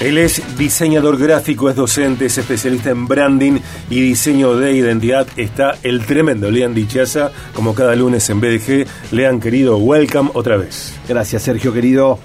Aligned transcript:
Él 0.00 0.16
es 0.16 0.42
diseñador 0.56 1.18
gráfico, 1.18 1.68
es 1.68 1.76
docente, 1.76 2.24
es 2.24 2.38
especialista 2.38 2.88
en 2.88 3.06
branding 3.06 3.58
y 3.90 4.00
diseño 4.00 4.56
de 4.56 4.72
identidad. 4.72 5.26
Está 5.36 5.76
el 5.82 6.06
tremendo 6.06 6.50
Lean 6.50 6.72
Dichaza, 6.72 7.30
como 7.54 7.74
cada 7.74 7.94
lunes 7.94 8.30
en 8.30 8.40
BDG. 8.40 8.86
Lean, 9.12 9.40
querido, 9.40 9.76
welcome 9.76 10.30
otra 10.32 10.56
vez. 10.56 10.94
Gracias, 11.06 11.42
Sergio, 11.42 11.74
querido. 11.74 12.18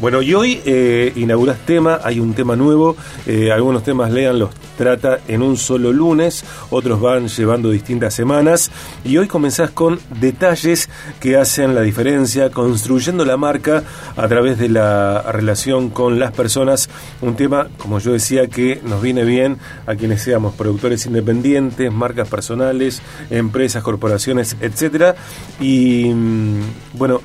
Bueno, 0.00 0.22
y 0.22 0.32
hoy 0.32 0.62
eh, 0.64 1.12
inauguras 1.14 1.58
tema, 1.66 2.00
hay 2.02 2.20
un 2.20 2.32
tema 2.32 2.56
nuevo. 2.56 2.96
Eh, 3.26 3.52
algunos 3.52 3.82
temas 3.82 4.10
Lean 4.10 4.38
los 4.38 4.48
trata 4.78 5.18
en 5.28 5.42
un 5.42 5.58
solo 5.58 5.92
lunes, 5.92 6.42
otros 6.70 7.02
van 7.02 7.28
llevando 7.28 7.70
distintas 7.70 8.14
semanas. 8.14 8.70
Y 9.04 9.18
hoy 9.18 9.28
comenzás 9.28 9.72
con 9.72 10.00
detalles 10.18 10.88
que 11.20 11.36
hacen 11.36 11.74
la 11.74 11.82
diferencia, 11.82 12.48
construyendo 12.48 13.26
la 13.26 13.36
marca 13.36 13.82
a 14.16 14.26
través 14.26 14.58
de 14.58 14.70
la 14.70 15.20
relación 15.30 15.90
con 15.90 16.18
las 16.18 16.32
personas 16.32 16.88
un 17.20 17.36
tema, 17.36 17.68
como 17.78 17.98
yo 17.98 18.12
decía, 18.12 18.46
que 18.48 18.80
nos 18.84 19.02
viene 19.02 19.24
bien 19.24 19.58
a 19.86 19.94
quienes 19.94 20.22
seamos 20.22 20.54
productores 20.54 21.06
independientes, 21.06 21.92
marcas 21.92 22.28
personales, 22.28 23.02
empresas, 23.30 23.82
corporaciones, 23.82 24.56
etcétera. 24.60 25.14
Y 25.60 26.12
mm, 26.14 26.60
bueno, 26.94 27.20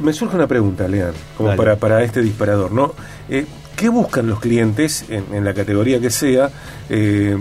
me 0.00 0.12
surge 0.12 0.36
una 0.36 0.46
pregunta, 0.46 0.88
Lean, 0.88 1.12
como 1.36 1.54
para, 1.56 1.76
para 1.76 2.02
este 2.02 2.22
disparador, 2.22 2.72
¿no? 2.72 2.94
Eh, 3.28 3.46
¿Qué 3.76 3.88
buscan 3.88 4.26
los 4.26 4.40
clientes 4.40 5.06
en, 5.08 5.42
la 5.42 5.54
categoría 5.54 6.00
que 6.00 6.10
sea? 6.10 6.50
Eh, 6.90 7.34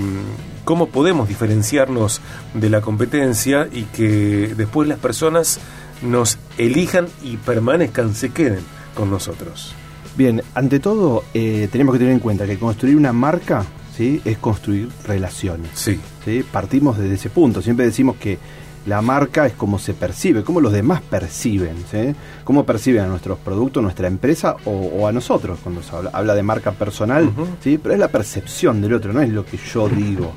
¿Cómo 0.64 0.88
podemos 0.88 1.28
diferenciarnos 1.28 2.22
de 2.54 2.70
la 2.70 2.80
competencia 2.80 3.68
y 3.70 3.84
que 3.84 4.54
después 4.56 4.88
las 4.88 5.00
personas 5.00 5.60
nos 6.02 6.38
elijan 6.58 7.08
y 7.24 7.38
permanezcan, 7.38 8.16
se 8.16 8.30
queden 8.30 8.62
con 8.96 9.10
nosotros? 9.10 9.74
Bien, 10.20 10.42
ante 10.54 10.82
todo 10.82 11.24
eh, 11.34 11.70
tenemos 11.72 11.94
que 11.94 12.00
tener 12.00 12.14
en 12.14 12.20
cuenta 12.20 12.46
que 12.46 12.60
construir 12.60 12.98
una 12.98 13.14
marca 13.14 13.64
¿sí? 13.96 14.22
es 14.26 14.38
construir 14.38 14.90
relaciones. 15.08 15.70
Sí. 15.76 15.98
¿sí? 16.26 16.44
Partimos 16.44 16.98
desde 16.98 17.16
ese 17.16 17.30
punto. 17.30 17.62
Siempre 17.62 17.86
decimos 17.86 18.18
que 18.18 18.38
la 18.86 19.02
marca 19.02 19.46
es 19.46 19.54
como 19.54 19.80
se 19.80 19.94
percibe, 19.94 20.44
cómo 20.44 20.60
los 20.60 20.74
demás 20.74 21.02
perciben, 21.02 21.78
¿sí? 21.90 22.14
cómo 22.44 22.66
perciben 22.66 23.04
a 23.04 23.08
nuestros 23.08 23.40
productos, 23.40 23.82
nuestra 23.82 24.08
empresa 24.08 24.58
o, 24.66 25.08
a 25.08 25.14
nosotros 25.14 25.58
cuando 25.64 25.82
se 25.82 25.92
habla, 26.12 26.36
de 26.36 26.44
marca 26.44 26.74
personal, 26.74 27.32
¿sí? 27.64 27.78
pero 27.82 27.94
es 27.94 28.00
la 28.02 28.10
percepción 28.10 28.82
del 28.82 28.96
otro, 28.96 29.14
no 29.14 29.22
es 29.22 29.30
lo 29.30 29.46
que 29.46 29.56
yo 29.56 29.88
digo. 29.88 30.34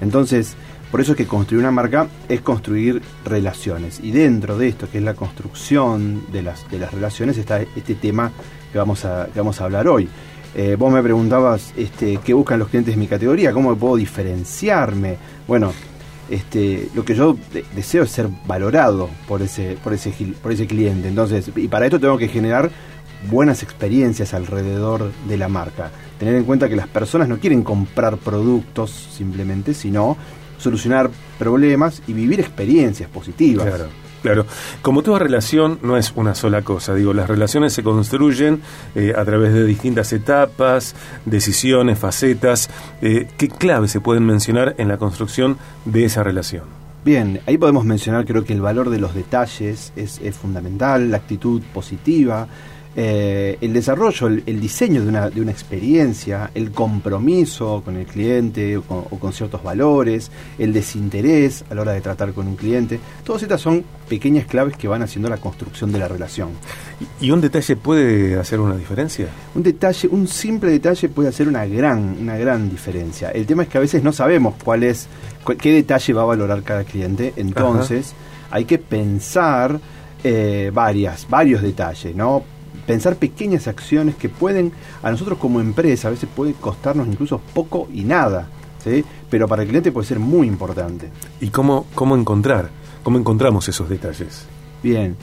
Entonces, 0.00 0.54
por 0.92 1.00
eso 1.00 1.10
es 1.10 1.18
que 1.18 1.26
construir 1.26 1.60
una 1.60 1.72
marca 1.72 2.06
es 2.28 2.40
construir 2.40 3.02
relaciones. 3.24 3.98
Y 4.00 4.12
dentro 4.12 4.56
de 4.56 4.68
esto, 4.68 4.88
que 4.88 4.98
es 4.98 5.04
la 5.04 5.14
construcción 5.14 6.22
de 6.30 6.42
las, 6.42 6.70
de 6.70 6.78
las 6.78 6.94
relaciones, 6.94 7.36
está 7.36 7.60
este 7.60 7.96
tema 7.96 8.30
que 8.74 8.78
vamos 8.78 9.04
a, 9.04 9.28
vamos 9.36 9.60
a 9.60 9.64
hablar 9.66 9.86
hoy. 9.86 10.08
Eh, 10.52 10.74
vos 10.76 10.92
me 10.92 11.00
preguntabas 11.00 11.72
este, 11.76 12.18
qué 12.24 12.34
buscan 12.34 12.58
los 12.58 12.68
clientes 12.68 12.94
de 12.94 13.00
mi 13.00 13.06
categoría, 13.06 13.52
cómo 13.52 13.76
puedo 13.76 13.94
diferenciarme. 13.94 15.16
Bueno, 15.46 15.72
este, 16.28 16.88
lo 16.92 17.04
que 17.04 17.14
yo 17.14 17.36
deseo 17.76 18.02
es 18.02 18.10
ser 18.10 18.28
valorado 18.48 19.08
por 19.28 19.42
ese, 19.42 19.78
por 19.84 19.92
ese, 19.92 20.12
por 20.42 20.50
ese 20.50 20.66
cliente. 20.66 21.06
Entonces, 21.06 21.52
y 21.54 21.68
para 21.68 21.86
esto 21.86 22.00
tengo 22.00 22.18
que 22.18 22.26
generar 22.26 22.68
buenas 23.30 23.62
experiencias 23.62 24.34
alrededor 24.34 25.12
de 25.28 25.36
la 25.36 25.46
marca. 25.46 25.92
Tener 26.18 26.34
en 26.34 26.42
cuenta 26.42 26.68
que 26.68 26.74
las 26.74 26.88
personas 26.88 27.28
no 27.28 27.38
quieren 27.38 27.62
comprar 27.62 28.16
productos 28.16 28.90
simplemente, 28.90 29.72
sino 29.72 30.16
solucionar 30.58 31.10
problemas 31.38 32.02
y 32.08 32.12
vivir 32.12 32.40
experiencias 32.40 33.08
positivas. 33.08 33.66
Claro, 33.66 33.86
como 34.82 35.02
toda 35.02 35.18
relación 35.18 35.78
no 35.82 35.96
es 35.96 36.12
una 36.16 36.34
sola 36.34 36.62
cosa, 36.62 36.94
digo, 36.94 37.12
las 37.12 37.28
relaciones 37.28 37.72
se 37.72 37.82
construyen 37.82 38.62
eh, 38.94 39.12
a 39.16 39.24
través 39.24 39.52
de 39.52 39.64
distintas 39.64 40.12
etapas, 40.12 40.94
decisiones, 41.24 41.98
facetas. 41.98 42.70
Eh, 43.02 43.28
¿Qué 43.36 43.48
claves 43.48 43.90
se 43.90 44.00
pueden 44.00 44.24
mencionar 44.24 44.74
en 44.78 44.88
la 44.88 44.96
construcción 44.96 45.58
de 45.84 46.04
esa 46.04 46.22
relación? 46.22 46.64
Bien, 47.04 47.40
ahí 47.46 47.58
podemos 47.58 47.84
mencionar 47.84 48.24
creo 48.24 48.44
que 48.44 48.54
el 48.54 48.62
valor 48.62 48.88
de 48.88 48.98
los 48.98 49.14
detalles 49.14 49.92
es, 49.94 50.20
es 50.22 50.36
fundamental, 50.36 51.10
la 51.10 51.18
actitud 51.18 51.60
positiva, 51.74 52.48
eh, 52.96 53.58
el 53.60 53.72
desarrollo, 53.72 54.28
el, 54.28 54.60
diseño 54.60 55.02
de 55.02 55.08
una, 55.08 55.28
de 55.28 55.40
una, 55.40 55.50
experiencia, 55.50 56.50
el 56.54 56.70
compromiso 56.70 57.82
con 57.84 57.96
el 57.96 58.06
cliente 58.06 58.76
o 58.76 58.82
con, 58.84 59.32
ciertos 59.32 59.64
valores, 59.64 60.30
el 60.58 60.72
desinterés 60.72 61.64
a 61.70 61.74
la 61.74 61.80
hora 61.80 61.92
de 61.92 62.00
tratar 62.00 62.32
con 62.32 62.46
un 62.46 62.54
cliente, 62.54 63.00
todas 63.24 63.42
estas 63.42 63.60
son 63.60 63.84
pequeñas 64.08 64.46
claves 64.46 64.76
que 64.76 64.86
van 64.86 65.02
haciendo 65.02 65.28
la 65.28 65.38
construcción 65.38 65.90
de 65.90 65.98
la 65.98 66.06
relación. 66.06 66.50
¿Y 67.20 67.32
un 67.32 67.40
detalle 67.40 67.74
puede 67.74 68.38
hacer 68.38 68.60
una 68.60 68.76
diferencia? 68.76 69.26
Un 69.56 69.64
detalle, 69.64 70.06
un 70.08 70.28
simple 70.28 70.70
detalle 70.70 71.08
puede 71.08 71.30
hacer 71.30 71.48
una 71.48 71.66
gran, 71.66 72.16
una 72.20 72.36
gran 72.36 72.70
diferencia. 72.70 73.30
El 73.30 73.44
tema 73.44 73.64
es 73.64 73.68
que 73.70 73.78
a 73.78 73.80
veces 73.80 74.04
no 74.04 74.12
sabemos 74.12 74.54
cuál 74.62 74.84
es, 74.84 75.08
qué 75.58 75.72
detalle 75.72 76.12
va 76.12 76.22
a 76.22 76.26
valorar 76.26 76.62
cada 76.62 76.84
cliente, 76.84 77.32
entonces 77.36 78.14
hay 78.52 78.66
que 78.66 78.78
pensar 78.78 79.80
eh, 80.22 80.70
varias, 80.72 81.26
varios 81.28 81.60
detalles, 81.60 82.14
¿no? 82.14 82.53
Pensar 82.86 83.16
pequeñas 83.16 83.68
acciones 83.68 84.14
que 84.16 84.28
pueden, 84.28 84.72
a 85.02 85.10
nosotros 85.10 85.38
como 85.38 85.60
empresa, 85.60 86.08
a 86.08 86.10
veces 86.10 86.28
puede 86.34 86.52
costarnos 86.54 87.06
incluso 87.08 87.40
poco 87.52 87.88
y 87.92 88.04
nada, 88.04 88.48
¿sí? 88.82 89.04
pero 89.30 89.48
para 89.48 89.62
el 89.62 89.68
cliente 89.68 89.92
puede 89.92 90.06
ser 90.06 90.18
muy 90.18 90.46
importante. 90.46 91.10
¿Y 91.40 91.48
cómo, 91.48 91.86
cómo 91.94 92.16
encontrar? 92.16 92.70
¿Cómo 93.02 93.18
encontramos 93.18 93.68
esos 93.68 93.88
detalles? 93.88 94.46
Bien. 94.82 95.16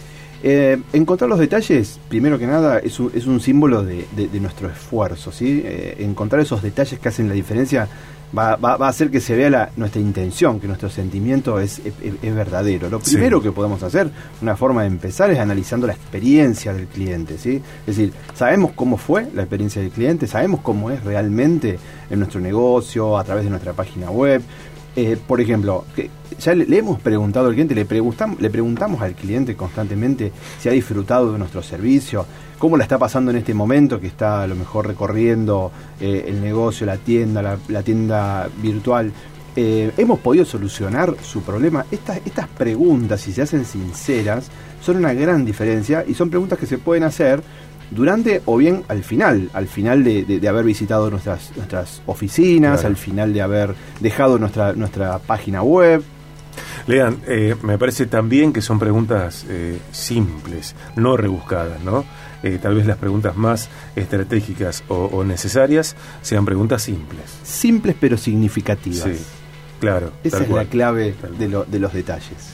Eh, 0.43 0.81
encontrar 0.91 1.29
los 1.29 1.37
detalles, 1.37 1.99
primero 2.09 2.39
que 2.39 2.47
nada, 2.47 2.79
es 2.79 2.99
un, 2.99 3.11
es 3.13 3.27
un 3.27 3.39
símbolo 3.39 3.83
de, 3.83 4.05
nuestro 4.39 4.69
esfuerzo. 4.69 5.31
¿sí? 5.31 5.61
Eh, 5.63 5.97
encontrar 5.99 6.41
esos 6.41 6.61
detalles 6.61 6.99
que 6.99 7.09
hacen 7.09 7.27
la 7.27 7.33
diferencia 7.33 7.87
va, 8.37 8.55
va, 8.55 8.73
a 8.73 8.87
hacer 8.87 9.09
que 9.09 9.19
se 9.19 9.35
vea 9.35 9.49
la, 9.49 9.69
nuestra 9.75 10.01
intención, 10.01 10.59
que 10.59 10.67
nuestro 10.67 10.89
sentimiento 10.89 11.59
es, 11.59 11.79
es, 11.79 12.35
verdadero. 12.35 12.89
Lo 12.89 12.99
primero 12.99 13.41
que 13.41 13.51
podemos 13.51 13.83
hacer, 13.83 14.09
una 14.41 14.55
forma 14.55 14.81
de 14.81 14.87
empezar, 14.87 15.31
es 15.31 15.39
analizando 15.39 15.87
la 15.87 15.93
experiencia 15.93 16.73
del 16.73 16.87
cliente. 16.87 17.37
¿sí? 17.37 17.61
Es 17.87 17.97
decir, 17.97 18.13
sabemos 18.33 18.71
cómo 18.73 18.97
fue 18.97 19.27
la 19.33 19.43
experiencia 19.43 19.81
del 19.81 19.91
cliente, 19.91 20.27
sabemos 20.27 20.61
cómo 20.61 20.91
es 20.91 21.03
realmente 21.03 21.77
en 22.09 22.19
nuestro 22.19 22.39
negocio, 22.39 23.17
a 23.17 23.23
través 23.23 23.43
de 23.43 23.49
nuestra 23.49 23.73
página 23.73 24.09
web. 24.09 24.41
Eh, 24.95 25.17
por 25.25 25.39
ejemplo, 25.39 25.85
ya 26.37 26.53
le, 26.53 26.77
hemos 26.77 26.99
preguntado 26.99 27.47
al 27.47 27.53
cliente, 27.53 27.75
le, 27.75 27.85
preguntamos, 27.85 29.01
al 29.01 29.13
cliente 29.13 29.55
constantemente 29.55 30.33
si 30.59 30.67
ha 30.67 30.73
disfrutado 30.73 31.31
de 31.31 31.39
nuestro 31.39 31.63
servicio, 31.63 32.25
cómo 32.57 32.75
la 32.75 32.83
está 32.83 32.97
pasando 32.97 33.31
en 33.31 33.37
este 33.37 33.53
momento, 33.53 34.01
que 34.01 34.07
está 34.07 34.43
a 34.43 34.47
lo 34.47 34.55
mejor 34.55 34.87
recorriendo 34.87 35.71
eh, 35.99 36.25
el 36.27 36.41
negocio, 36.41 36.85
la 36.85 36.97
tienda, 36.97 37.57
la, 37.67 37.83
tienda 37.83 38.49
virtual. 38.61 39.13
Eh, 39.55 39.91
¿Hemos 39.97 40.19
podido 40.19 40.43
solucionar 40.43 41.15
su 41.21 41.41
problema? 41.41 41.85
Estas 41.91 42.47
preguntas, 42.49 43.21
si 43.21 43.31
se 43.31 43.41
hacen 43.41 43.65
sinceras, 43.65 44.49
son 44.81 44.97
una 44.97 45.13
gran 45.13 45.45
diferencia 45.45 46.03
y 46.05 46.13
son 46.13 46.29
preguntas 46.29 46.59
que 46.59 46.65
se 46.65 46.77
pueden 46.77 47.03
hacer 47.03 47.41
durante 47.91 48.41
o 48.45 48.57
bien 48.57 48.83
al 48.87 49.03
final, 49.03 49.49
al 49.53 49.67
final 49.67 50.03
de, 50.03 50.47
haber 50.47 50.65
visitado 50.65 51.09
nuestras, 51.09 51.51
nuestras 51.55 52.01
oficinas, 52.05 52.83
al 52.83 52.97
final 52.97 53.33
de 53.33 53.41
haber 53.41 53.75
dejado 53.99 54.39
nuestra, 54.39 54.73
nuestra 54.73 55.19
página 55.19 55.61
web. 55.61 56.03
Lean, 56.87 57.17
eh, 57.27 57.55
me 57.61 57.77
parece 57.77 58.07
también 58.07 58.51
que 58.51 58.61
son 58.61 58.79
preguntas 58.79 59.45
simples, 59.91 60.75
no 60.95 61.15
rebuscadas, 61.15 61.81
¿no? 61.83 62.03
Eh, 62.43 62.57
tal 62.59 62.73
vez 62.75 62.87
las 62.87 62.97
preguntas 62.97 63.35
más 63.37 63.69
estratégicas 63.95 64.83
o, 64.87 65.23
necesarias 65.23 65.95
sean 66.21 66.43
preguntas 66.45 66.81
simples. 66.81 67.25
Simples 67.43 67.95
pero 67.99 68.17
significativas. 68.17 69.03
Sí, 69.03 69.23
claro. 69.79 70.11
Esa 70.23 70.43
es 70.43 70.49
la 70.49 70.65
clave 70.65 71.13
de, 71.37 71.79
los 71.79 71.93
detalles. 71.93 72.53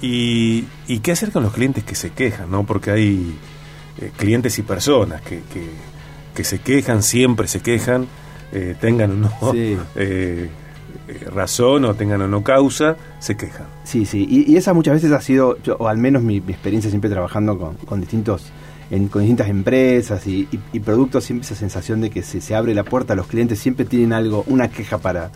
Y, 0.00 0.64
qué 1.02 1.12
hacer 1.12 1.30
con 1.30 1.44
los 1.44 1.52
clientes 1.52 1.84
que 1.84 1.94
se 1.94 2.10
quejan? 2.10 2.50
¿no? 2.50 2.64
Porque 2.64 2.90
hay 2.90 3.38
eh, 4.00 4.10
clientes 4.16 4.58
y 4.58 4.62
personas 4.62 5.20
que, 5.22 5.42
que, 6.34 6.44
se 6.44 6.60
quejan, 6.60 7.02
siempre 7.02 7.46
se 7.46 7.60
quejan, 7.60 8.06
eh, 8.52 8.74
tengan 8.80 9.12
o 9.12 9.14
no 9.14 9.30
razón 11.30 11.84
o 11.84 11.94
tengan 11.94 12.22
o 12.22 12.28
no 12.28 12.42
causa, 12.42 12.96
se 13.18 13.36
quejan. 13.36 13.66
Sí, 13.84 14.06
sí, 14.06 14.26
y, 14.28 14.56
esa 14.56 14.72
muchas 14.72 14.94
veces 14.94 15.12
ha 15.12 15.20
sido, 15.20 15.58
o 15.78 15.88
al 15.88 15.98
menos 15.98 16.22
mi, 16.22 16.38
experiencia 16.38 16.90
siempre 16.90 17.10
trabajando 17.10 17.58
con, 17.58 17.76
con 17.76 18.00
distintos 18.00 18.50
con 19.10 19.22
distintas 19.22 19.48
empresas 19.48 20.26
y, 20.26 20.46
productos, 20.84 21.24
siempre 21.24 21.46
esa 21.46 21.54
sensación 21.54 22.02
de 22.02 22.10
que 22.10 22.22
se, 22.22 22.42
se, 22.42 22.54
abre 22.54 22.74
la 22.74 22.84
puerta, 22.84 23.14
los 23.14 23.26
clientes 23.26 23.58
siempre 23.58 23.86
tienen 23.86 24.12
algo, 24.12 24.44
una 24.48 24.68
queja 24.68 24.98
para, 24.98 25.30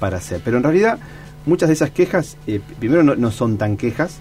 para 0.00 0.16
hacer. 0.16 0.40
Pero 0.42 0.56
en 0.56 0.62
realidad 0.62 0.98
muchas 1.46 1.68
de 1.68 1.74
esas 1.74 1.90
quejas, 1.90 2.36
eh, 2.46 2.60
primero 2.78 3.02
no, 3.02 3.30
son 3.30 3.58
tan 3.58 3.76
quejas, 3.76 4.20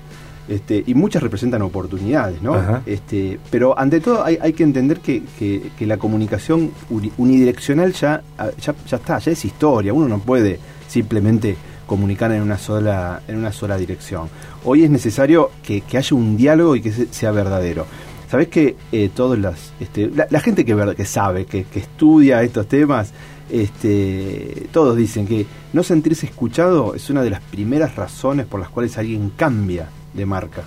este, 0.52 0.84
y 0.86 0.94
muchas 0.96 1.24
representan 1.24 1.62
oportunidades, 1.62 2.42
¿no? 2.42 2.82
Este, 2.86 3.40
pero 3.50 3.78
ante 3.80 4.02
todo 4.02 4.22
hay, 4.24 4.38
hay 4.42 4.52
que 4.52 4.64
entender 4.64 5.00
que, 5.00 5.24
que, 5.40 5.86
la 5.86 5.96
comunicación 5.98 6.72
unidireccional 7.18 7.94
ya, 7.94 8.22
ya, 8.60 8.76
ya 8.86 8.98
está, 8.98 9.20
ya 9.20 9.32
es 9.32 9.46
historia, 9.46 9.94
uno 9.94 10.10
no 10.10 10.20
puede 10.20 10.60
simplemente 10.88 11.56
comunicar 11.88 12.34
en 12.34 12.42
una 12.42 12.58
sola, 12.58 13.22
en 13.30 13.38
una 13.38 13.54
sola 13.54 13.78
dirección. 13.78 14.28
Hoy 14.66 14.84
es 14.84 14.90
necesario 14.90 15.52
que, 15.64 15.82
que 15.82 15.98
haya 15.98 16.16
un 16.18 16.36
diálogo 16.36 16.76
y 16.76 16.82
que 16.82 16.92
sea 16.92 17.32
verdadero 17.32 17.86
Sabés 18.30 18.48
que 18.48 18.76
eh, 18.94 19.10
todas 19.14 19.38
las, 19.40 19.74
este, 19.82 20.10
la, 20.10 20.40
gente 20.40 20.64
que, 20.64 20.94
que 20.96 21.06
sabe, 21.06 21.46
que, 21.46 21.66
que 21.66 21.80
estudia 21.80 22.42
estos 22.44 22.66
temas, 22.66 23.12
este, 23.50 24.68
todos 24.72 24.96
dicen 24.96 25.28
que 25.28 25.46
no 25.74 25.84
sentirse 25.84 26.28
escuchado 26.28 26.96
es 26.96 27.10
una 27.10 27.24
de 27.24 27.30
las 27.30 27.42
primeras 27.42 27.98
razones 27.98 28.46
por 28.46 28.62
las 28.62 28.70
cuales 28.70 28.98
alguien 28.98 29.32
cambia 29.36 29.90
de 30.14 30.26
marca. 30.26 30.64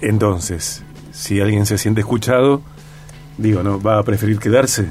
Entonces, 0.00 0.82
si 1.12 1.40
alguien 1.40 1.66
se 1.66 1.78
siente 1.78 2.00
escuchado, 2.00 2.62
digo, 3.38 3.62
¿no? 3.62 3.80
¿Va 3.80 3.98
a 3.98 4.02
preferir 4.02 4.38
quedarse? 4.38 4.90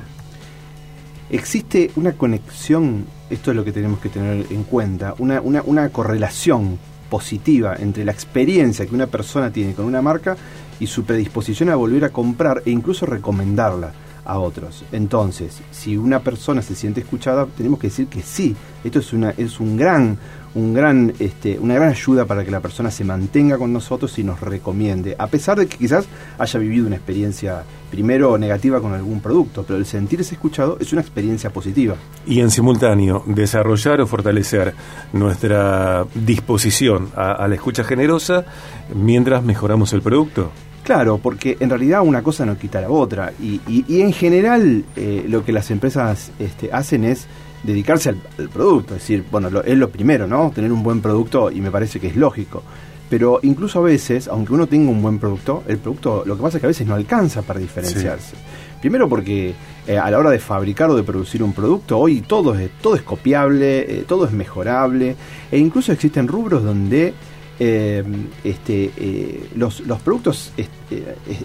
Existe 1.29 1.91
una 1.95 2.13
conexión, 2.13 3.05
esto 3.29 3.51
es 3.51 3.57
lo 3.57 3.63
que 3.63 3.71
tenemos 3.71 3.99
que 3.99 4.09
tener 4.09 4.47
en 4.49 4.63
cuenta, 4.63 5.13
una, 5.19 5.41
una, 5.41 5.61
una 5.61 5.89
correlación 5.89 6.79
positiva 7.09 7.75
entre 7.77 8.05
la 8.05 8.11
experiencia 8.11 8.85
que 8.85 8.95
una 8.95 9.07
persona 9.07 9.51
tiene 9.51 9.73
con 9.73 9.85
una 9.85 10.01
marca 10.01 10.37
y 10.79 10.87
su 10.87 11.03
predisposición 11.03 11.69
a 11.69 11.75
volver 11.75 12.05
a 12.05 12.09
comprar 12.09 12.63
e 12.65 12.71
incluso 12.71 13.05
recomendarla 13.05 13.93
a 14.25 14.39
otros. 14.39 14.83
Entonces, 14.91 15.61
si 15.71 15.97
una 15.97 16.19
persona 16.19 16.61
se 16.61 16.75
siente 16.75 17.01
escuchada, 17.01 17.45
tenemos 17.45 17.79
que 17.79 17.87
decir 17.87 18.07
que 18.07 18.21
sí. 18.21 18.55
Esto 18.83 18.99
es 18.99 19.13
una 19.13 19.31
es 19.31 19.59
un 19.59 19.77
gran 19.77 20.17
un 20.55 20.73
gran 20.73 21.13
este, 21.19 21.59
una 21.59 21.75
gran 21.75 21.89
ayuda 21.89 22.25
para 22.25 22.43
que 22.43 22.51
la 22.51 22.59
persona 22.59 22.89
se 22.89 23.03
mantenga 23.03 23.57
con 23.57 23.71
nosotros 23.71 24.17
y 24.17 24.23
nos 24.23 24.39
recomiende, 24.39 25.15
a 25.17 25.27
pesar 25.27 25.59
de 25.59 25.67
que 25.67 25.77
quizás 25.77 26.05
haya 26.37 26.59
vivido 26.59 26.87
una 26.87 26.95
experiencia 26.95 27.63
primero 27.91 28.37
negativa 28.37 28.79
con 28.81 28.93
algún 28.93 29.19
producto, 29.19 29.63
pero 29.63 29.77
el 29.77 29.85
sentirse 29.85 30.35
escuchado 30.35 30.77
es 30.79 30.91
una 30.93 31.01
experiencia 31.01 31.51
positiva. 31.51 31.95
Y 32.25 32.39
en 32.39 32.51
simultáneo, 32.51 33.23
desarrollar 33.27 34.01
o 34.01 34.07
fortalecer 34.07 34.73
nuestra 35.13 36.05
disposición 36.13 37.09
a 37.15 37.47
la 37.47 37.55
escucha 37.55 37.83
generosa 37.83 38.45
mientras 38.93 39.43
mejoramos 39.43 39.93
el 39.93 40.01
producto. 40.01 40.51
Claro, 40.83 41.19
porque 41.19 41.57
en 41.59 41.69
realidad 41.69 42.01
una 42.03 42.23
cosa 42.23 42.45
no 42.45 42.57
quita 42.57 42.81
la 42.81 42.89
otra. 42.89 43.33
Y, 43.39 43.61
y, 43.67 44.01
en 44.01 44.13
general 44.13 44.83
eh, 44.95 45.25
lo 45.27 45.45
que 45.45 45.51
las 45.51 45.69
empresas 45.71 46.31
este, 46.39 46.71
hacen 46.71 47.03
es 47.03 47.27
dedicarse 47.63 48.09
al, 48.09 48.49
producto. 48.51 48.95
Es 48.95 49.01
decir, 49.01 49.25
bueno, 49.29 49.49
es 49.61 49.77
lo 49.77 49.89
primero, 49.89 50.27
¿no? 50.27 50.51
Tener 50.53 50.71
un 50.71 50.83
buen 50.83 51.01
producto 51.01 51.51
y 51.51 51.61
me 51.61 51.71
parece 51.71 51.99
que 51.99 52.07
es 52.07 52.15
lógico. 52.15 52.63
Pero 53.09 53.39
incluso 53.41 53.79
a 53.79 53.83
veces, 53.83 54.27
aunque 54.27 54.53
uno 54.53 54.67
tenga 54.67 54.91
un 54.91 55.01
buen 55.01 55.17
producto, 55.19 55.63
el 55.67 55.79
producto 55.79 56.23
lo 56.25 56.35
que 56.35 56.43
pasa 56.43 56.57
es 56.57 56.61
que 56.61 56.67
a 56.67 56.69
veces 56.69 56.87
no 56.87 56.95
alcanza 56.95 57.41
para 57.41 57.59
diferenciarse. 57.59 58.35
Primero 58.79 59.09
porque 59.09 59.53
eh, 59.87 59.97
a 59.97 60.09
la 60.09 60.19
hora 60.19 60.29
de 60.29 60.39
fabricar 60.39 60.89
o 60.89 60.95
de 60.95 61.03
producir 61.03 61.43
un 61.43 61.51
producto, 61.51 61.97
hoy 61.97 62.21
todo 62.21 62.57
es, 62.57 62.69
todo 62.81 62.95
es 62.95 63.01
copiable, 63.01 63.79
eh, 63.79 64.05
todo 64.07 64.25
es 64.25 64.31
mejorable, 64.31 65.15
e 65.51 65.57
incluso 65.57 65.91
existen 65.91 66.27
rubros 66.27 66.63
donde 66.63 67.13
eh, 67.59 68.03
este, 68.45 68.91
eh, 68.95 69.49
los, 69.55 69.81
productos 70.03 70.53
eh, 70.57 70.67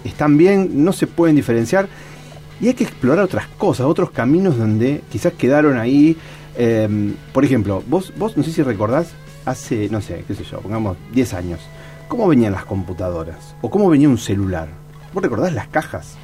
están 0.05 0.37
bien, 0.37 0.85
no 0.85 0.93
se 0.93 1.09
pueden 1.09 1.35
diferenciar 1.35 1.89
y 2.61 2.69
hay 2.69 2.75
que 2.75 2.85
explorar 2.85 3.25
otras 3.25 3.49
cosas, 3.49 3.87
otros 3.87 4.13
caminos 4.13 4.57
donde 4.57 5.03
quizás 5.11 5.33
quedaron 5.33 5.77
ahí. 5.77 6.17
por 7.33 7.45
ejemplo, 7.45 7.83
vos, 7.89 8.13
vos 8.17 8.37
no 8.37 8.45
sé 8.45 8.53
si 8.53 8.63
recordás, 8.63 9.09
hace, 9.45 9.89
no 9.91 10.01
sé, 10.01 10.25
qué 10.27 10.35
sé 10.35 10.45
yo, 10.45 10.61
pongamos 10.61 10.97
10 11.13 11.35
años, 11.35 11.61
¿cómo 12.07 12.29
venían 12.29 12.53
las 12.53 12.65
computadoras? 12.65 13.57
¿O 13.61 13.69
cómo 13.69 13.91
venía 13.91 14.09
un 14.09 14.19
celular? 14.19 14.69
¿Vos 15.13 15.23
recordás 15.23 15.53
las 15.53 15.67
cajas? 15.67 16.17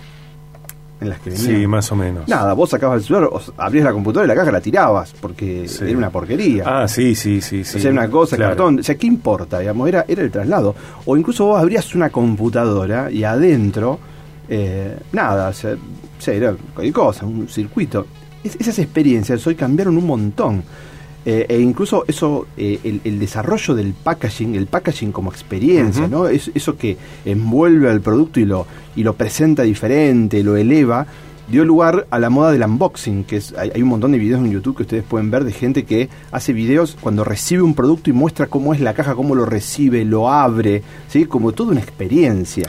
En 1.01 1.09
las 1.09 1.21
que 1.21 1.31
Sí, 1.31 1.67
más 1.67 1.91
o 1.93 1.97
menos. 1.97 2.29
Nada, 2.29 2.53
vos 2.53 2.71
sacabas 2.71 2.99
el 2.99 3.05
celular, 3.07 3.31
abrías 3.57 3.85
la 3.85 3.93
computadora 3.93 4.27
y 4.27 4.29
la 4.29 4.41
caja 4.41 4.53
la 4.53 4.61
tirabas, 4.61 5.15
porque 5.21 5.67
era 5.81 5.97
una 5.97 6.11
porquería. 6.11 6.65
Ah, 6.67 6.89
sí, 6.89 7.15
sí, 7.15 7.41
sí. 7.41 7.65
sí. 7.65 7.79
O 7.79 7.81
sea, 7.81 7.91
una 7.91 8.09
cosa, 8.11 8.37
cartón. 8.37 8.81
O 8.81 8.83
sea, 8.83 8.97
¿qué 8.97 9.07
importa? 9.07 9.59
Digamos, 9.59 9.89
era, 9.89 10.05
era 10.07 10.23
el 10.23 10.31
traslado. 10.31 10.75
O 11.07 11.17
incluso 11.17 11.47
vos 11.47 11.61
abrías 11.61 11.95
una 11.95 12.11
computadora 12.11 13.11
y 13.11 13.25
adentro, 13.25 13.99
eh, 14.49 14.97
nada, 15.13 15.49
o 15.49 15.53
sea, 15.53 15.77
era 16.27 16.55
cualquier 16.75 16.95
cosa, 16.95 17.25
un 17.25 17.49
circuito. 17.49 18.07
esas 18.45 18.79
experiencias 18.79 19.47
hoy 19.47 19.55
cambiaron 19.55 19.97
un 19.97 20.07
montón. 20.07 20.63
Eh, 21.27 21.47
e 21.49 21.61
incluso 21.61 22.05
eso, 22.09 22.47
eh, 22.57 23.01
el, 23.05 23.19
desarrollo 23.19 23.75
del 23.75 23.93
packaging, 23.93 24.55
el 24.55 24.67
packaging 24.67 25.13
como 25.13 25.31
experiencia, 25.31 26.09
¿no? 26.09 26.29
Es, 26.29 26.51
eso 26.55 26.77
que 26.77 26.97
envuelve 27.25 27.91
al 27.91 28.01
producto 28.01 28.41
y 28.41 28.47
lo, 28.47 28.67
y 28.97 29.03
lo 29.03 29.15
presenta 29.15 29.63
diferente, 29.63 30.43
lo 30.43 30.57
eleva, 30.57 31.07
dio 31.51 31.65
lugar 31.65 32.07
a 32.11 32.19
la 32.19 32.31
moda 32.31 32.53
del 32.53 32.63
unboxing, 32.63 33.25
que 33.25 33.37
es, 33.37 33.55
hay, 33.59 33.83
un 33.83 33.89
montón 33.89 34.13
de 34.13 34.19
videos 34.19 34.41
en 34.41 34.51
YouTube 34.51 34.77
que 34.77 34.83
ustedes 34.85 35.05
pueden 35.05 35.31
ver 35.31 35.45
de 35.45 35.53
gente 35.53 35.85
que 35.85 36.09
hace 36.31 36.53
videos 36.53 36.97
cuando 37.01 37.25
recibe 37.25 37.63
un 37.63 37.75
producto 37.75 38.09
y 38.09 38.13
muestra 38.13 38.47
cómo 38.47 38.73
es 38.73 38.81
la 38.81 38.95
caja, 38.95 39.15
cómo 39.15 39.35
lo 39.35 39.45
recibe, 39.45 40.05
lo 40.05 40.31
abre, 40.31 40.83
¿sí? 41.09 41.27
como 41.27 41.53
toda 41.53 41.73
una 41.73 41.81
experiencia. 41.81 42.69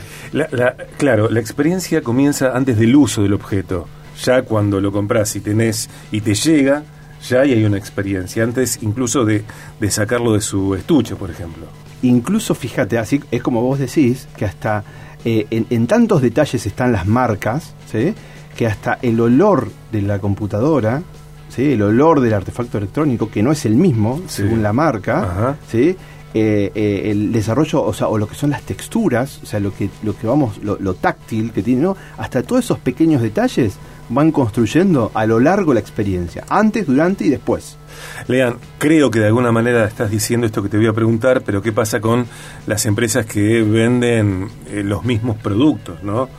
claro, 0.98 1.30
la 1.30 1.39
experiencia 1.39 2.01
comienza 2.01 2.56
antes 2.56 2.77
del 2.77 2.95
uso 2.95 3.24
del 3.24 3.33
objeto. 3.33 3.88
Ya 4.24 4.42
cuando 4.44 4.81
lo 4.81 4.92
compras 4.92 5.36
y 5.36 5.39
tenés 5.39 5.89
y 6.12 6.21
te 6.21 6.36
llega, 6.36 6.83
ya 7.27 7.41
hay 7.41 7.63
una 7.63 7.77
experiencia, 7.77 8.44
antes 8.44 8.79
incluso 8.81 9.25
de, 9.25 9.44
sacarlo 9.89 10.33
de 10.33 10.41
su 10.41 10.75
estuche, 10.75 11.15
por 11.15 11.29
ejemplo. 11.29 11.65
Incluso, 12.01 12.56
fíjate, 12.56 12.97
así 12.97 13.21
es 13.31 13.44
como 13.44 13.62
vos 13.62 13.79
decís, 13.79 14.27
que 14.35 14.45
hasta 14.45 14.83
eh, 15.23 15.45
en, 15.50 15.88
tantos 15.88 16.21
detalles 16.21 16.65
están 16.65 16.91
las 16.91 17.06
marcas, 17.06 17.73
¿sí? 17.91 18.13
que 18.56 18.65
hasta 18.65 18.97
el 19.01 19.19
olor 19.19 19.71
de 19.91 20.01
la 20.01 20.19
computadora, 20.19 21.03
¿sí? 21.50 21.73
el 21.73 21.81
olor 21.83 22.21
del 22.21 22.33
artefacto 22.33 22.79
electrónico, 22.79 23.29
que 23.29 23.44
no 23.44 23.51
es 23.51 23.65
el 23.65 23.75
mismo, 23.75 24.21
según 24.27 24.63
la 24.63 24.74
marca, 24.74 25.57
¿sí? 25.69 25.95
Eh, 26.33 26.71
eh, 26.75 27.12
el 27.12 27.33
desarrollo, 27.33 27.83
o 27.83 27.91
sea, 27.91 28.07
o 28.07 28.17
lo 28.17 28.25
que 28.25 28.35
son 28.35 28.51
las 28.51 28.62
texturas, 28.62 29.41
o 29.44 29.45
sea, 29.45 29.59
lo 29.59 29.75
que, 29.75 29.89
lo 30.01 30.15
que 30.15 30.27
vamos, 30.27 30.59
lo, 30.63 30.77
lo 30.79 30.94
táctil 30.94 31.51
que 31.51 31.62
tiene, 31.62 31.81
¿no? 31.81 31.97
Hasta 32.17 32.41
todos 32.41 32.63
esos 32.63 32.79
pequeños 32.79 33.21
detalles 33.21 33.77
van 34.12 34.31
construyendo 34.31 35.12
a 35.13 35.25
lo 35.25 35.40
largo 35.40 35.74
la 35.74 35.80
experiencia, 35.80 36.46
antes, 36.50 36.86
durante 36.86 37.25
y 37.25 37.30
después. 37.30 37.78
Lean, 38.28 38.58
creo 38.78 39.10
que 39.10 39.19
de 39.19 39.28
alguna 39.28 39.52
manera 39.52 39.86
estás 39.86 40.12
diciendo 40.12 40.46
esto 40.46 40.62
que 40.62 40.69
te 40.69 40.78
voy 40.78 40.88
a 40.88 40.94
preguntar, 40.94 41.42
pero 41.42 41.62
¿qué 41.62 41.72
pasa 41.72 42.00
con 42.00 42.25
las 42.68 42.86
empresas 42.86 43.25
que 43.25 43.63
venden 43.63 44.50
eh, 44.68 44.84
los 44.84 45.04
mismos 45.04 45.38
productos, 45.38 46.04
no? 46.04 46.30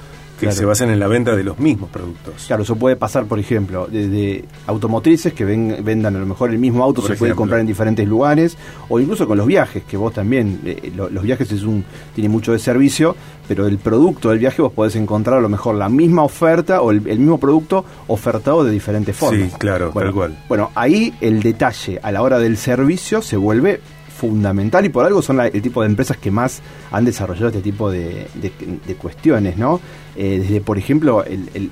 Que 0.49 0.53
se 0.53 0.65
basen 0.65 0.91
en 0.91 0.99
la 0.99 1.09
venta 1.09 1.37
de 1.37 1.45
los 1.45 1.59
mismos 1.59 1.91
productos. 1.91 2.45
Claro, 2.47 2.63
eso 2.63 2.77
puede 2.77 2.97
pasar, 2.97 3.27
por 3.27 3.39
ejemplo, 3.39 3.87
desde 3.91 4.45
automotrices 4.67 5.33
que 5.33 5.45
vendan 5.45 6.17
a 6.17 6.19
lo 6.19 6.27
mejor 6.27 6.51
el 6.51 6.59
mismo 6.59 6.83
auto, 6.83 7.03
se 7.03 7.15
puede 7.15 7.35
comprar 7.35 7.61
en 7.61 7.67
diferentes 7.67 8.07
lugares, 8.07 8.57
o 8.89 9.01
incluso 9.01 9.27
con 9.27 9.39
los 9.39 9.47
viajes, 9.47 9.85
que 9.85 9.97
vos 9.97 10.13
también, 10.13 10.61
eh, 10.65 10.93
los 10.95 11.23
viajes 11.23 11.51
es 11.53 11.63
un 11.63 11.85
tiene 12.15 12.29
mucho 12.29 12.53
de 12.53 12.59
servicio, 12.59 13.17
pero 13.49 13.67
el 13.67 13.79
producto 13.79 14.31
del 14.31 14.39
viaje 14.39 14.63
vos 14.63 14.73
podés 14.73 14.97
encontrar 14.97 15.39
a 15.39 15.41
lo 15.41 15.49
mejor 15.49 15.75
la 15.75 15.89
misma 15.89 16.23
oferta 16.23 16.83
o 16.83 16.91
el, 16.91 17.01
mismo 17.01 17.39
producto 17.39 17.85
ofertado 18.09 18.65
de 18.65 18.71
diferentes 18.71 19.17
formas. 19.17 19.51
Sí, 19.51 19.57
claro, 19.59 19.93
bueno, 19.93 20.09
tal 20.09 20.15
cual. 20.15 20.39
Bueno, 20.49 20.71
ahí 20.75 21.15
el 21.21 21.43
detalle 21.43 22.01
a 22.03 22.13
la 22.13 22.23
hora 22.23 22.39
del 22.39 22.57
servicio 22.57 23.23
se 23.23 23.37
vuelve 23.37 23.81
fundamental 24.23 24.85
y 24.87 24.89
por 24.89 25.05
algo 25.05 25.21
son 25.21 25.41
el 25.41 25.61
tipo 25.61 25.83
de 25.83 25.89
empresas 25.89 26.17
que 26.17 26.31
más 26.31 26.63
han 26.93 27.05
desarrollado 27.05 27.49
este 27.49 27.61
tipo 27.61 27.91
de, 27.91 28.29
cuestiones, 28.97 29.57
¿no? 29.57 29.81
Eh, 30.15 30.39
desde, 30.41 30.61
por 30.61 30.79
ejemplo, 30.79 31.25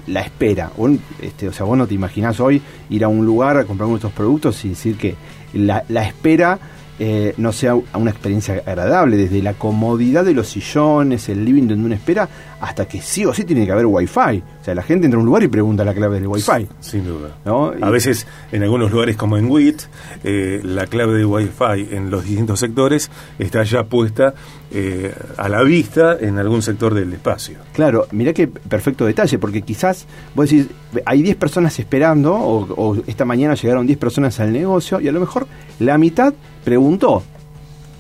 la 0.09 0.23
espera. 0.23 0.73
este, 1.21 1.47
o 1.49 1.53
sea, 1.53 1.65
vos 1.65 1.79
no 1.79 1.87
te 1.87 1.95
imaginás 1.95 2.41
hoy 2.41 2.61
ir 2.89 3.05
a 3.05 3.09
un 3.09 3.25
lugar 3.25 3.57
a 3.57 3.65
comprar 3.65 3.87
uno 3.87 3.99
de 3.99 4.01
estos 4.01 4.13
productos 4.13 4.65
y 4.65 4.71
decir 4.71 4.97
que 4.97 5.15
la, 5.53 5.85
la 5.89 6.05
espera 6.05 6.59
eh, 6.99 7.35
no 7.37 7.53
sea 7.53 7.77
una 7.77 8.11
experiencia 8.11 8.63
agradable, 8.67 9.17
desde 9.17 9.41
la 9.43 9.55
comodidad 9.55 10.25
de 10.25 10.35
los 10.35 10.49
sillones, 10.49 11.29
el 11.29 11.45
living 11.45 11.69
donde 11.69 11.85
uno 11.85 11.95
espera, 11.95 12.29
hasta 12.61 12.87
que 12.87 13.01
sí 13.01 13.25
o 13.25 13.33
sí 13.33 13.45
tiene 13.45 13.65
que 13.65 13.71
haber 13.71 13.87
wifi. 13.87 14.43
O 14.61 14.65
sea, 14.65 14.75
la 14.75 14.83
gente 14.83 15.07
entra 15.07 15.17
a 15.17 15.21
un 15.21 15.27
lugar 15.27 15.43
y 15.43 15.49
pregunta 15.49 15.85
la 15.85 15.95
clave 15.95 16.17
del 16.21 16.27
wifi. 16.29 16.69
Sin 16.81 17.05
duda. 17.05 17.37
A 17.81 17.91
veces, 17.91 18.27
en 18.53 18.63
algunos 18.63 18.91
lugares 18.91 19.17
como 19.17 19.39
en 19.39 19.51
WIT, 19.51 19.83
eh, 20.23 20.61
la 20.63 20.87
clave 20.87 21.15
de 21.15 21.25
wifi 21.25 21.89
en 21.91 22.11
los 22.11 22.25
distintos 22.25 22.61
sectores 22.61 23.11
está 23.39 23.63
ya 23.63 23.85
puesta 23.85 24.35
eh, 24.71 25.15
a 25.39 25.49
la 25.49 25.63
vista 25.63 26.17
en 26.21 26.39
algún 26.39 26.61
sector 26.61 26.93
del 26.93 27.13
espacio. 27.13 27.59
Claro, 27.73 28.07
mirá 28.13 28.35
qué 28.35 28.49
perfecto 28.49 29.07
detalle, 29.07 29.39
porque 29.39 29.63
quizás 29.63 30.07
vos 30.35 30.51
decís, 30.51 30.67
hay 31.07 31.23
10 31.23 31.37
personas 31.37 31.79
esperando, 31.79 32.35
o, 32.35 32.67
o 32.75 32.97
esta 33.07 33.25
mañana 33.25 33.55
llegaron 33.55 33.87
10 33.87 33.99
personas 33.99 34.39
al 34.41 34.53
negocio, 34.53 35.01
y 35.01 35.09
a 35.09 35.13
lo 35.13 35.21
mejor 35.21 35.47
la 35.79 35.97
mitad 35.97 36.35
preguntó 36.65 37.23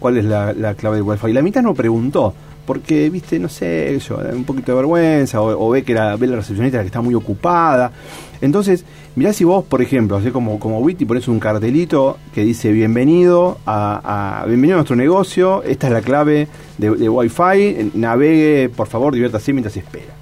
cuál 0.01 0.17
es 0.17 0.25
la, 0.25 0.75
clave 0.75 0.97
del 0.97 1.05
Wi-Fi. 1.05 1.29
Y 1.29 1.33
la 1.33 1.43
mitad 1.43 1.63
no 1.63 1.75
preguntó, 1.75 2.35
porque, 2.67 3.09
viste, 3.11 3.39
no 3.39 3.49
sé, 3.49 3.97
yo, 4.01 4.19
un 4.33 4.45
poquito 4.45 4.73
de 4.73 4.77
vergüenza, 4.77 5.41
o, 5.41 5.71
ve 5.71 5.85
que 5.85 5.95
la, 5.95 6.17
ve 6.17 6.27
la 6.27 6.37
recepcionista 6.37 6.81
que 6.81 6.87
está 6.87 7.01
muy 7.01 7.15
ocupada. 7.15 7.93
Entonces, 8.41 8.85
mirá 9.15 9.33
si 9.33 9.45
vos, 9.45 9.65
por 9.65 9.83
ejemplo, 9.83 10.17
así 10.17 10.31
como, 10.31 10.59
como 10.59 10.81
Witty, 10.81 11.05
pones 11.05 11.29
un 11.29 11.39
cartelito 11.39 12.19
que 12.35 12.43
dice 12.43 12.73
bienvenido 12.73 13.59
a, 13.67 14.45
bienvenido 14.49 14.77
a 14.77 14.79
nuestro 14.79 14.97
negocio, 14.97 15.63
esta 15.63 15.87
es 15.87 15.93
la 15.93 16.01
clave 16.01 16.49
de, 16.79 16.91
de 16.91 17.09
Wi-Fi, 17.09 17.93
navegue, 17.95 18.71
por 18.75 18.89
favor, 18.89 19.13
diviértase 19.13 19.53
mientras 19.53 19.77
espera. 19.77 20.15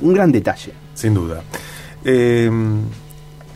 un 0.00 0.14
gran 0.14 0.32
detalle. 0.32 0.72
Sin 0.94 1.14
duda. 1.14 1.42
Eh, 2.04 2.50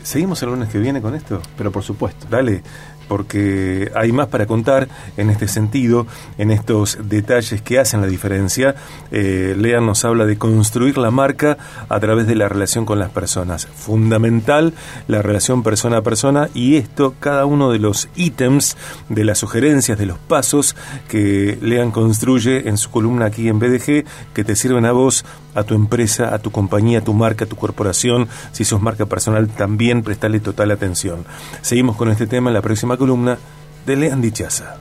¿Seguimos 0.05 0.41
el 0.43 0.49
lunes 0.49 0.69
que 0.69 0.77
viene 0.77 1.01
con 1.01 1.15
esto? 1.15 1.41
Pero 1.57 1.71
por 1.71 1.81
supuesto. 1.81 2.27
Dale. 2.29 2.61
Porque 3.07 3.91
hay 3.95 4.11
más 4.11 4.27
para 4.27 4.45
contar 4.45 4.87
en 5.17 5.29
este 5.29 5.47
sentido, 5.47 6.07
en 6.37 6.51
estos 6.51 6.97
detalles 7.03 7.61
que 7.61 7.79
hacen 7.79 8.01
la 8.01 8.07
diferencia. 8.07 8.75
Eh, 9.11 9.55
Lean 9.57 9.85
nos 9.85 10.05
habla 10.05 10.25
de 10.25 10.37
construir 10.37 10.97
la 10.97 11.11
marca 11.11 11.57
a 11.89 11.99
través 11.99 12.27
de 12.27 12.35
la 12.35 12.49
relación 12.49 12.85
con 12.85 12.99
las 12.99 13.09
personas. 13.09 13.67
Fundamental 13.67 14.73
la 15.07 15.21
relación 15.21 15.63
persona 15.63 15.97
a 15.97 16.01
persona 16.01 16.49
y 16.53 16.75
esto, 16.75 17.15
cada 17.19 17.45
uno 17.45 17.71
de 17.71 17.79
los 17.79 18.09
ítems, 18.15 18.77
de 19.09 19.23
las 19.23 19.37
sugerencias, 19.37 19.97
de 19.97 20.05
los 20.05 20.17
pasos 20.17 20.75
que 21.07 21.57
Lean 21.61 21.91
construye 21.91 22.67
en 22.67 22.77
su 22.77 22.89
columna 22.91 23.25
aquí 23.25 23.47
en 23.47 23.59
BDG, 23.59 24.05
que 24.33 24.43
te 24.43 24.55
sirven 24.55 24.85
a 24.85 24.91
vos, 24.91 25.25
a 25.55 25.63
tu 25.63 25.73
empresa, 25.73 26.33
a 26.35 26.39
tu 26.39 26.51
compañía, 26.51 26.99
a 26.99 27.03
tu 27.03 27.13
marca, 27.13 27.45
a 27.45 27.47
tu 27.47 27.55
corporación. 27.55 28.27
Si 28.51 28.63
sos 28.65 28.81
marca 28.81 29.05
personal, 29.05 29.47
también 29.47 30.03
prestale 30.03 30.39
total 30.39 30.71
atención. 30.71 31.25
Seguimos 31.61 31.95
con 31.95 32.11
este 32.11 32.27
tema 32.27 32.49
en 32.49 32.53
la 32.53 32.61
próxima 32.61 32.97
columna 32.97 33.39
de 33.85 33.95
Lean 33.95 34.21
Dichaza. 34.21 34.77